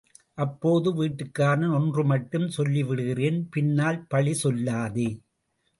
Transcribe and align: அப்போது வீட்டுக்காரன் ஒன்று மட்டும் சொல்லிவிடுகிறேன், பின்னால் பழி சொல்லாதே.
அப்போது 0.37 0.89
வீட்டுக்காரன் 0.99 1.75
ஒன்று 1.79 2.03
மட்டும் 2.03 2.47
சொல்லிவிடுகிறேன், 2.57 3.39
பின்னால் 3.49 4.01
பழி 4.07 4.35
சொல்லாதே. 4.43 5.09